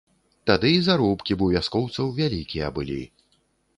Тады 0.51 0.69
і 0.77 0.79
заробкі 0.87 1.37
б 1.41 1.47
у 1.47 1.49
вяскоўцаў 1.57 2.09
вялікія 2.21 2.73
былі. 2.79 3.01